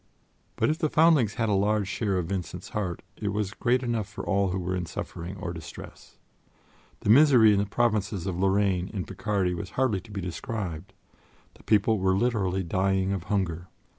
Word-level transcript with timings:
But 0.55 0.71
if 0.71 0.79
the 0.79 0.89
foundlings 0.89 1.35
had 1.35 1.47
a 1.47 1.53
large 1.53 1.87
share 1.87 2.17
of 2.17 2.25
Vincent's 2.25 2.69
heart, 2.69 3.03
it 3.17 3.27
was 3.27 3.53
great 3.53 3.83
enough 3.83 4.07
for 4.09 4.25
all 4.25 4.49
who 4.49 4.57
were 4.57 4.75
in 4.75 4.87
suffering 4.87 5.37
or 5.37 5.53
distress. 5.53 6.17
The 7.01 7.11
misery 7.11 7.51
in 7.53 7.59
the 7.59 7.67
provinces 7.67 8.25
of 8.25 8.35
Lorraine 8.39 8.89
and 8.95 9.07
Picardy 9.07 9.53
was 9.53 9.69
hardly 9.77 10.01
to 10.01 10.09
be 10.09 10.19
described; 10.19 10.93
the 11.53 11.61
people 11.61 11.99
were 11.99 12.15
literally 12.17 12.63
dying 12.63 13.13
of 13.13 13.25
hunger. 13.25 13.67